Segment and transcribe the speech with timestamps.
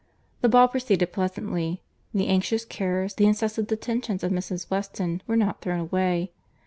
[0.41, 1.83] The ball proceeded pleasantly.
[2.11, 4.67] The anxious cares, the incessant attentions of Mrs.
[4.71, 6.31] Weston, were not thrown away.